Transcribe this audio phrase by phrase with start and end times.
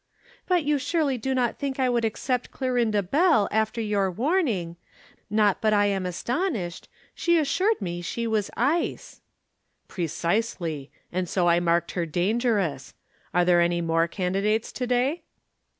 [0.47, 4.75] "But you surely do not think I would accept Clorinda Bell after your warning.
[5.29, 6.87] Not but that I am astonished.
[7.13, 9.21] She assured me she was ice."
[9.87, 10.89] "Precisely.
[11.11, 12.95] And so I marked her 'Dangerous.'
[13.31, 15.21] Are there any more candidates to day?"